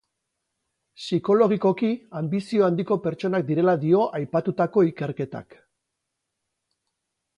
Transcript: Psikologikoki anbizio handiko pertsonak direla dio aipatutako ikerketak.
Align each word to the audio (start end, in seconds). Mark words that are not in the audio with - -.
Psikologikoki 1.01 1.89
anbizio 2.21 2.65
handiko 2.67 2.97
pertsonak 3.03 3.45
direla 3.51 3.75
dio 3.83 4.01
aipatutako 4.21 4.85
ikerketak. 4.93 5.59